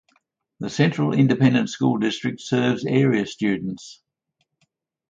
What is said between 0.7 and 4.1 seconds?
Central Independent School District serves area students.